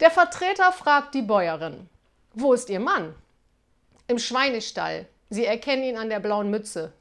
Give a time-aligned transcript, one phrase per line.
[0.00, 1.88] Der Vertreter fragt die Bäuerin,
[2.32, 3.14] wo ist Ihr Mann?
[4.08, 5.06] Im Schweinestall.
[5.30, 6.92] Sie erkennen ihn an der blauen Mütze.